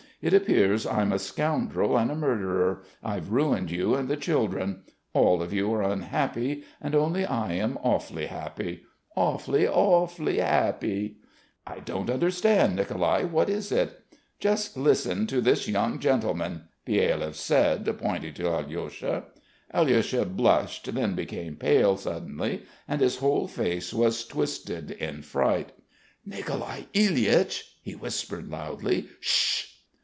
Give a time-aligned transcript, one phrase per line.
[0.23, 4.83] It appears I'm a scoundrel and a murderer, I've ruined you and the children.
[5.13, 8.83] All of you are unhappy, and only I am awfully happy!
[9.15, 11.15] Awfully, awfully happy!"
[11.65, 13.23] "I don't understand, Nicolai!
[13.23, 13.99] What is it?"
[14.39, 19.23] "Just listen to this young gentleman," Byelyaev said, pointing to Alyosha.
[19.73, 25.71] Alyosha blushed, then became pale suddenly and his whole face was twisted in fright.
[26.23, 29.07] "Nicolai Ilyich," he whispered loudly.
[29.19, 29.65] "Shh!"